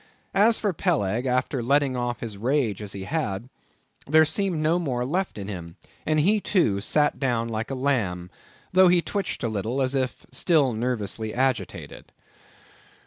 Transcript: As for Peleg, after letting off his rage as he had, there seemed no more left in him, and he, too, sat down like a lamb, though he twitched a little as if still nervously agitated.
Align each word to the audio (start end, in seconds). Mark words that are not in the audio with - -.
As 0.33 0.57
for 0.57 0.73
Peleg, 0.73 1.27
after 1.27 1.61
letting 1.61 1.95
off 1.95 2.21
his 2.21 2.35
rage 2.35 2.81
as 2.81 2.93
he 2.93 3.03
had, 3.03 3.49
there 4.07 4.25
seemed 4.25 4.57
no 4.59 4.79
more 4.79 5.05
left 5.05 5.37
in 5.37 5.47
him, 5.47 5.75
and 6.07 6.19
he, 6.21 6.39
too, 6.39 6.79
sat 6.81 7.19
down 7.19 7.49
like 7.49 7.69
a 7.69 7.75
lamb, 7.75 8.31
though 8.73 8.87
he 8.87 9.03
twitched 9.03 9.43
a 9.43 9.47
little 9.47 9.79
as 9.79 9.93
if 9.93 10.25
still 10.31 10.73
nervously 10.73 11.35
agitated. 11.35 12.11